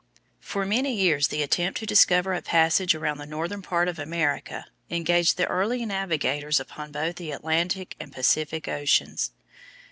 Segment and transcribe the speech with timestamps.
[0.39, 4.65] For many years the attempt to discover a passage around the northern part of America
[4.89, 9.29] engaged the early navigators upon both the Atlantic and Pacific oceans.